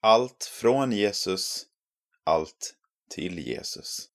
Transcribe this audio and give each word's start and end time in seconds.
Allt 0.00 0.44
från 0.44 0.92
Jesus, 0.92 1.66
allt 2.24 2.74
till 3.10 3.38
Jesus. 3.38 4.08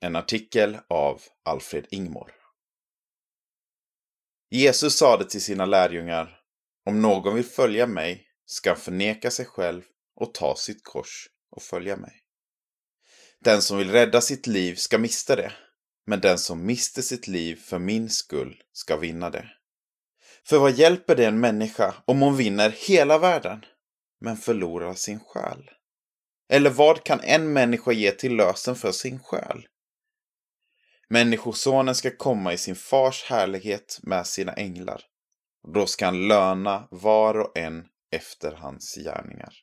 En 0.00 0.16
artikel 0.16 0.78
av 0.88 1.22
Alfred 1.44 1.86
Ingmor. 1.90 2.32
Jesus 4.50 4.96
sade 4.96 5.24
till 5.24 5.42
sina 5.42 5.66
lärjungar, 5.66 6.40
om 6.86 7.02
någon 7.02 7.34
vill 7.34 7.44
följa 7.44 7.86
mig 7.86 8.26
ska 8.46 8.70
han 8.70 8.78
förneka 8.78 9.30
sig 9.30 9.46
själv 9.46 9.82
och 10.16 10.34
ta 10.34 10.56
sitt 10.56 10.84
kors 10.84 11.28
och 11.50 11.62
följa 11.62 11.96
mig. 11.96 12.22
Den 13.40 13.62
som 13.62 13.78
vill 13.78 13.90
rädda 13.90 14.20
sitt 14.20 14.46
liv 14.46 14.74
ska 14.74 14.98
mista 14.98 15.36
det, 15.36 15.52
men 16.06 16.20
den 16.20 16.38
som 16.38 16.66
mister 16.66 17.02
sitt 17.02 17.28
liv 17.28 17.56
för 17.56 17.78
min 17.78 18.10
skull 18.10 18.62
ska 18.72 18.96
vinna 18.96 19.30
det. 19.30 19.48
För 20.44 20.58
vad 20.58 20.72
hjälper 20.72 21.16
det 21.16 21.26
en 21.26 21.40
människa 21.40 21.94
om 22.04 22.20
hon 22.20 22.36
vinner 22.36 22.70
hela 22.70 23.18
världen 23.18 23.64
men 24.20 24.36
förlorar 24.36 24.94
sin 24.94 25.20
själ? 25.20 25.70
Eller 26.48 26.70
vad 26.70 27.04
kan 27.04 27.20
en 27.20 27.52
människa 27.52 27.92
ge 27.92 28.10
till 28.10 28.36
lösen 28.36 28.76
för 28.76 28.92
sin 28.92 29.18
själ? 29.18 29.66
Människosonen 31.08 31.94
ska 31.94 32.16
komma 32.16 32.52
i 32.52 32.58
sin 32.58 32.76
fars 32.76 33.24
härlighet 33.24 33.98
med 34.02 34.26
sina 34.26 34.52
änglar. 34.52 35.02
Då 35.74 35.86
ska 35.86 36.04
han 36.04 36.28
löna 36.28 36.88
var 36.90 37.38
och 37.38 37.58
en 37.58 37.86
efter 38.10 38.52
hans 38.52 38.94
gärningar. 38.94 39.54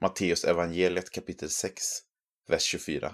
Matteus 0.00 0.44
evangeliet 0.44 1.10
kapitel 1.10 1.50
6, 1.50 1.82
vers 2.48 2.74
24-27. 2.74 3.12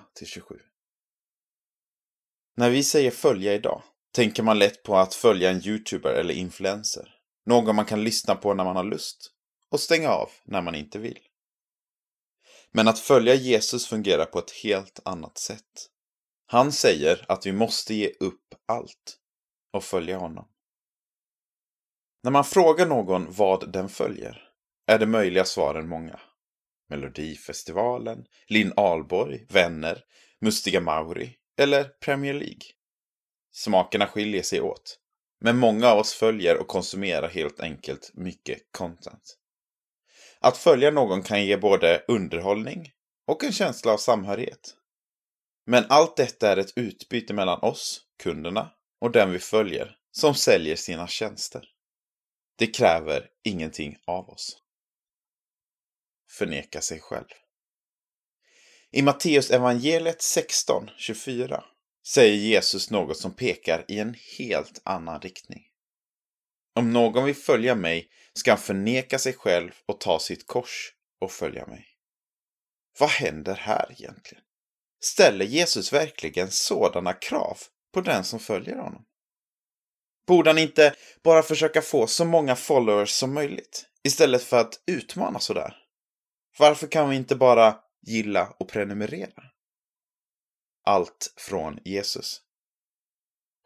När 2.56 2.70
vi 2.70 2.82
säger 2.84 3.10
följa 3.10 3.54
idag 3.54 3.82
tänker 4.12 4.42
man 4.42 4.58
lätt 4.58 4.82
på 4.82 4.96
att 4.96 5.14
följa 5.14 5.50
en 5.50 5.66
youtuber 5.66 6.10
eller 6.10 6.34
influencer. 6.34 7.14
Någon 7.46 7.76
man 7.76 7.84
kan 7.84 8.04
lyssna 8.04 8.34
på 8.34 8.54
när 8.54 8.64
man 8.64 8.76
har 8.76 8.84
lust 8.84 9.33
och 9.74 9.80
stänga 9.80 10.10
av 10.10 10.30
när 10.44 10.62
man 10.62 10.74
inte 10.74 10.98
vill. 10.98 11.18
Men 12.72 12.88
att 12.88 12.98
följa 12.98 13.34
Jesus 13.34 13.86
fungerar 13.86 14.24
på 14.24 14.38
ett 14.38 14.50
helt 14.50 15.00
annat 15.04 15.38
sätt. 15.38 15.88
Han 16.46 16.72
säger 16.72 17.24
att 17.28 17.46
vi 17.46 17.52
måste 17.52 17.94
ge 17.94 18.12
upp 18.20 18.54
allt 18.68 19.18
och 19.72 19.84
följa 19.84 20.18
honom. 20.18 20.48
När 22.22 22.30
man 22.30 22.44
frågar 22.44 22.86
någon 22.86 23.32
vad 23.32 23.72
den 23.72 23.88
följer 23.88 24.42
är 24.86 24.98
det 24.98 25.06
möjliga 25.06 25.44
svaren 25.44 25.88
många. 25.88 26.20
Melodifestivalen, 26.88 28.24
Linn 28.48 28.72
Ahlborg, 28.76 29.46
Vänner, 29.48 30.04
Mustiga 30.40 30.80
Mauri 30.80 31.36
eller 31.58 31.84
Premier 31.84 32.34
League. 32.34 32.64
Smakerna 33.52 34.06
skiljer 34.06 34.42
sig 34.42 34.60
åt. 34.60 34.98
Men 35.40 35.58
många 35.58 35.88
av 35.88 35.98
oss 35.98 36.14
följer 36.14 36.60
och 36.60 36.68
konsumerar 36.68 37.28
helt 37.28 37.60
enkelt 37.60 38.10
mycket 38.14 38.58
content. 38.70 39.38
Att 40.40 40.56
följa 40.56 40.90
någon 40.90 41.22
kan 41.22 41.44
ge 41.44 41.56
både 41.56 42.04
underhållning 42.08 42.90
och 43.26 43.44
en 43.44 43.52
känsla 43.52 43.92
av 43.92 43.96
samhörighet. 43.96 44.74
Men 45.66 45.84
allt 45.88 46.16
detta 46.16 46.52
är 46.52 46.56
ett 46.56 46.72
utbyte 46.76 47.34
mellan 47.34 47.60
oss, 47.60 48.00
kunderna, 48.22 48.70
och 49.00 49.10
den 49.10 49.32
vi 49.32 49.38
följer, 49.38 49.96
som 50.10 50.34
säljer 50.34 50.76
sina 50.76 51.06
tjänster. 51.06 51.68
Det 52.58 52.66
kräver 52.66 53.28
ingenting 53.44 53.96
av 54.06 54.28
oss. 54.28 54.58
Förneka 56.30 56.80
sig 56.80 57.00
själv. 57.00 57.26
I 58.90 59.02
Matteus 59.02 59.50
evangeliet 59.50 60.20
16.24 60.20 61.62
säger 62.06 62.34
Jesus 62.34 62.90
något 62.90 63.16
som 63.16 63.34
pekar 63.34 63.84
i 63.88 63.98
en 63.98 64.16
helt 64.38 64.82
annan 64.84 65.20
riktning. 65.20 65.62
Om 66.74 66.90
någon 66.90 67.24
vill 67.24 67.36
följa 67.36 67.74
mig 67.74 68.08
ska 68.32 68.50
han 68.50 68.58
förneka 68.58 69.18
sig 69.18 69.32
själv 69.32 69.70
och 69.86 70.00
ta 70.00 70.18
sitt 70.18 70.46
kors 70.46 70.92
och 71.20 71.32
följa 71.32 71.66
mig. 71.66 71.86
Vad 72.98 73.10
händer 73.10 73.54
här 73.54 73.92
egentligen? 73.92 74.44
Ställer 75.00 75.44
Jesus 75.44 75.92
verkligen 75.92 76.50
sådana 76.50 77.12
krav 77.12 77.58
på 77.92 78.00
den 78.00 78.24
som 78.24 78.38
följer 78.40 78.76
honom? 78.76 79.04
Borde 80.26 80.50
han 80.50 80.58
inte 80.58 80.94
bara 81.22 81.42
försöka 81.42 81.82
få 81.82 82.06
så 82.06 82.24
många 82.24 82.56
followers 82.56 83.10
som 83.10 83.34
möjligt 83.34 83.86
istället 84.04 84.42
för 84.42 84.60
att 84.60 84.82
utmana 84.86 85.38
sådär? 85.38 85.76
Varför 86.58 86.86
kan 86.86 87.10
vi 87.10 87.16
inte 87.16 87.36
bara 87.36 87.78
gilla 88.06 88.54
och 88.58 88.68
prenumerera? 88.68 89.42
Allt 90.84 91.34
från 91.36 91.78
Jesus. 91.84 92.40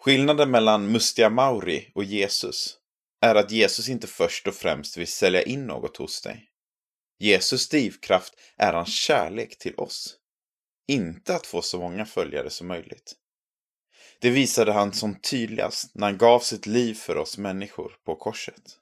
Skillnaden 0.01 0.51
mellan 0.51 0.93
Mustiga 0.93 1.31
Mauri 1.31 1.93
och 1.95 2.05
Jesus 2.05 2.78
är 3.21 3.35
att 3.35 3.51
Jesus 3.51 3.89
inte 3.89 4.07
först 4.07 4.47
och 4.47 4.55
främst 4.55 4.97
vill 4.97 5.07
sälja 5.07 5.43
in 5.43 5.67
något 5.67 5.97
hos 5.97 6.23
dig. 6.23 6.49
Jesus 7.19 7.69
drivkraft 7.69 8.35
är 8.57 8.73
hans 8.73 8.95
kärlek 8.95 9.59
till 9.59 9.75
oss. 9.75 10.17
Inte 10.89 11.35
att 11.35 11.47
få 11.47 11.63
så 11.63 11.81
många 11.81 12.07
följare 12.07 12.51
som 12.51 12.67
möjligt. 12.67 13.15
Det 14.21 14.31
visade 14.31 14.73
han 14.73 14.93
som 14.93 15.21
tydligast 15.21 15.95
när 15.95 16.07
han 16.07 16.19
gav 16.19 16.41
sitt 16.41 16.67
liv 16.67 16.95
för 16.95 17.17
oss 17.17 17.39
människor 17.39 17.97
på 18.05 18.17
korset. 18.17 18.79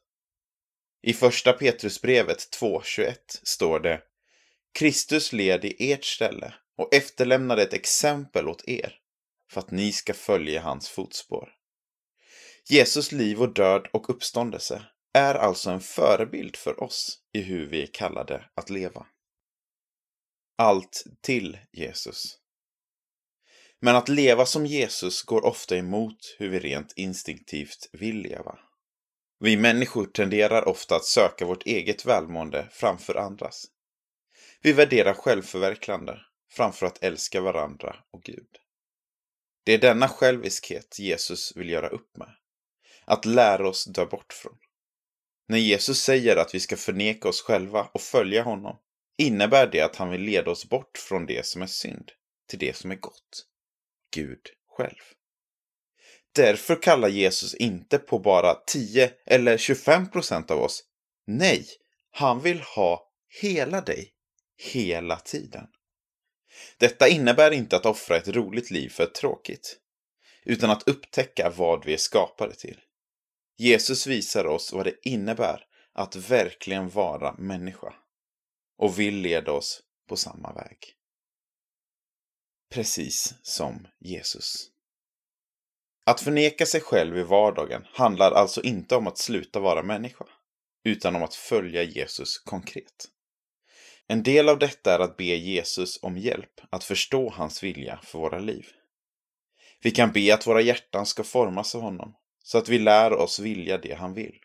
I 1.03 1.13
första 1.13 1.53
Petrusbrevet 1.53 2.59
2.21 2.61 3.15
står 3.43 3.81
det 3.81 4.03
Kristus 4.79 5.33
led 5.33 5.65
i 5.65 5.93
ert 5.93 6.05
ställe 6.05 6.55
och 6.79 6.95
efterlämnade 6.95 7.63
ett 7.63 7.73
exempel 7.73 8.49
åt 8.49 8.69
er 8.69 8.99
för 9.51 9.61
att 9.61 9.71
ni 9.71 9.93
ska 9.93 10.15
följa 10.15 10.61
hans 10.61 10.89
fotspår. 10.89 11.56
Jesus 12.69 13.13
liv 13.13 13.43
och 13.43 13.55
död 13.55 13.87
och 13.93 14.11
uppståndelse 14.11 14.87
är 15.15 15.35
alltså 15.35 15.71
en 15.71 15.81
förebild 15.81 16.57
för 16.57 16.83
oss 16.83 17.19
i 17.33 17.43
hur 17.43 17.67
vi 17.67 17.83
är 17.83 17.87
kallade 17.93 18.45
att 18.55 18.71
leva. 18.71 19.07
Allt 20.59 21.05
till 21.21 21.59
Jesus. 21.73 22.39
Men 23.81 23.97
att 23.97 24.09
leva 24.09 24.47
som 24.47 24.67
Jesus 24.67 25.23
går 25.23 25.45
ofta 25.45 25.77
emot 25.77 26.37
hur 26.39 26.49
vi 26.49 26.59
rent 26.59 26.93
instinktivt 26.97 27.89
vill 27.93 28.17
leva. 28.17 28.59
Vi 29.41 29.57
människor 29.57 30.07
tenderar 30.07 30.69
ofta 30.69 30.97
att 30.97 31.05
söka 31.05 31.47
vårt 31.47 31.67
eget 31.67 32.07
välmående 32.07 32.69
framför 32.73 33.15
andras. 33.15 33.67
Vi 34.63 34.73
värderar 34.73 35.15
självförverkligande 35.15 36.21
framför 36.53 36.87
att 36.87 37.03
älska 37.03 37.41
varandra 37.41 37.97
och 38.11 38.23
Gud. 38.23 38.49
Det 39.65 39.75
är 39.75 39.79
denna 39.79 40.09
själviskhet 40.09 40.99
Jesus 40.99 41.57
vill 41.57 41.71
göra 41.71 41.89
upp 41.89 42.17
med. 42.17 42.37
Att 43.07 43.25
lära 43.25 43.69
oss 43.69 43.85
dö 43.85 44.07
bort 44.07 44.33
från. 44.33 44.59
När 45.49 45.59
Jesus 45.59 46.03
säger 46.03 46.37
att 46.37 46.55
vi 46.55 46.61
ska 46.61 46.77
förneka 46.77 47.29
oss 47.29 47.43
själva 47.43 47.89
och 47.95 48.01
följa 48.01 48.43
honom 48.43 48.79
innebär 49.19 49.67
det 49.67 49.81
att 49.81 49.97
han 49.97 50.11
vill 50.11 50.21
leda 50.21 50.51
oss 50.51 50.69
bort 50.69 50.99
från 50.99 51.27
det 51.27 51.47
som 51.47 51.63
är 51.63 51.67
synd 51.67 52.13
till 52.49 52.59
det 52.59 52.77
som 52.77 52.91
är 52.91 52.97
gott. 52.97 53.47
Gud 54.15 54.41
själv. 54.77 55.03
Därför 56.35 56.83
kallar 56.83 57.09
Jesus 57.09 57.55
inte 57.55 57.99
på 57.99 58.19
bara 58.19 58.55
10 58.55 59.13
eller 59.27 59.59
25 59.59 60.11
procent 60.11 60.51
av 60.51 60.61
oss. 60.61 60.85
Nej, 61.27 61.67
han 62.11 62.41
vill 62.41 62.61
ha 62.61 63.11
hela 63.41 63.81
dig, 63.81 64.13
hela 64.73 65.17
tiden. 65.17 65.67
Detta 66.79 67.09
innebär 67.09 67.51
inte 67.51 67.77
att 67.77 67.87
offra 67.87 68.17
ett 68.17 68.29
roligt 68.29 68.71
liv 68.71 68.89
för 68.89 69.05
ett 69.05 69.15
tråkigt, 69.15 69.77
utan 70.45 70.71
att 70.71 70.89
upptäcka 70.89 71.53
vad 71.57 71.85
vi 71.85 71.95
är 71.95 71.99
skapade 71.99 72.55
till. 72.55 72.81
Jesus 73.57 74.07
visar 74.07 74.47
oss 74.47 74.73
vad 74.73 74.87
det 74.87 74.95
innebär 75.03 75.65
att 75.93 76.17
verkligen 76.17 76.89
vara 76.89 77.35
människa 77.39 77.95
och 78.79 78.99
vill 78.99 79.17
leda 79.17 79.53
oss 79.53 79.83
på 80.09 80.17
samma 80.17 80.53
väg. 80.53 80.79
Precis 82.71 83.35
som 83.43 83.87
Jesus. 84.01 84.71
Att 86.07 86.21
förneka 86.21 86.67
sig 86.67 86.81
själv 86.81 87.19
i 87.19 87.23
vardagen 87.23 87.87
handlar 87.93 88.33
alltså 88.33 88.63
inte 88.63 88.97
om 88.97 89.07
att 89.07 89.19
sluta 89.19 89.61
vara 89.61 89.83
människa, 89.83 90.25
utan 90.85 91.17
om 91.17 91.23
att 91.23 91.35
följa 91.35 91.83
Jesus 91.83 92.39
konkret. 92.39 93.09
En 94.07 94.23
del 94.23 94.49
av 94.49 94.59
detta 94.59 94.95
är 94.95 94.99
att 94.99 95.17
be 95.17 95.25
Jesus 95.25 96.03
om 96.03 96.19
hjälp 96.19 96.61
att 96.71 96.85
förstå 96.85 97.31
hans 97.31 97.63
vilja 97.63 98.01
för 98.03 98.19
våra 98.19 98.39
liv. 98.39 98.67
Vi 99.83 99.91
kan 99.91 100.13
be 100.13 100.35
att 100.35 100.47
våra 100.47 100.61
hjärtan 100.61 101.07
ska 101.07 101.25
formas 101.25 101.75
av 101.75 101.81
honom, 101.81 102.15
så 102.47 102.59
att 102.59 102.69
vi 102.69 102.79
lär 102.79 103.13
oss 103.13 103.39
vilja 103.39 103.79
det 103.79 103.95
han 103.95 104.15
vill. 104.15 104.39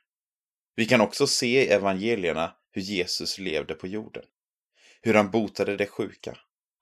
Vi 0.75 0.86
kan 0.86 1.01
också 1.01 1.27
se 1.27 1.63
i 1.63 1.68
evangelierna 1.68 2.56
hur 2.71 2.81
Jesus 2.81 3.38
levde 3.38 3.74
på 3.74 3.88
jorden. 3.88 4.24
Hur 5.01 5.13
han 5.13 5.31
botade 5.31 5.77
de 5.77 5.86
sjuka, 5.86 6.38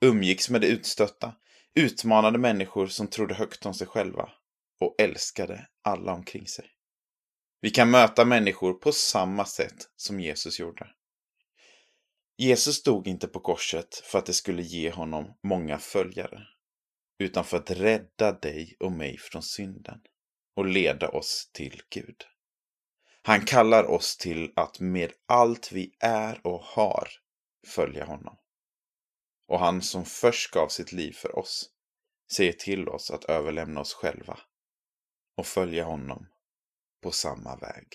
umgicks 0.06 0.50
med 0.50 0.62
de 0.62 0.68
utstötta, 0.68 1.36
utmanade 1.76 2.38
människor 2.38 2.88
som 2.88 3.08
trodde 3.08 3.34
högt 3.34 3.66
om 3.66 3.74
sig 3.74 3.88
själva 3.88 4.30
och 4.80 4.96
älskade 4.98 5.68
alla 5.84 6.14
omkring 6.14 6.48
sig. 6.48 6.66
Vi 7.62 7.70
kan 7.70 7.92
möta 7.92 8.26
människor 8.26 8.74
på 8.74 8.92
samma 8.92 9.46
sätt 9.46 9.90
som 9.96 10.20
Jesus 10.20 10.60
gjorde. 10.60 10.88
Jesus 12.38 12.84
dog 12.84 13.08
inte 13.08 13.28
på 13.28 13.40
korset 13.40 13.96
för 13.96 14.20
att 14.20 14.26
det 14.26 14.34
skulle 14.34 14.62
ge 14.62 14.92
honom 14.92 15.34
många 15.44 15.80
följare, 15.80 16.48
utan 17.18 17.46
för 17.46 17.58
att 17.58 17.72
rädda 17.72 18.32
dig 18.32 18.76
och 18.80 18.92
mig 18.92 19.18
från 19.18 19.44
synden 19.44 20.00
och 20.60 20.66
leda 20.66 21.10
oss 21.10 21.50
till 21.54 21.82
Gud. 21.90 22.24
Han 23.22 23.46
kallar 23.46 23.84
oss 23.84 24.18
till 24.18 24.54
att 24.56 24.80
med 24.80 25.12
allt 25.26 25.72
vi 25.72 25.96
är 26.00 26.48
och 26.48 26.62
har 26.62 27.10
följa 27.68 28.06
honom. 28.06 28.38
Och 29.48 29.60
han 29.60 29.82
som 29.82 30.06
först 30.06 30.52
gav 30.52 30.68
sitt 30.68 30.92
liv 30.92 31.14
för 31.14 31.40
oss 31.40 31.70
säger 32.32 32.54
till 32.54 32.90
oss 32.90 33.12
att 33.12 33.24
överlämna 33.24 33.82
oss 33.82 33.94
själva 33.94 34.40
och 35.38 35.46
följa 35.46 35.84
honom 35.84 36.28
på 37.04 37.12
samma 37.12 37.56
väg. 37.56 37.88